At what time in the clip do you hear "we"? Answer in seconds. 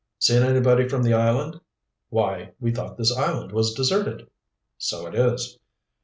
2.59-2.71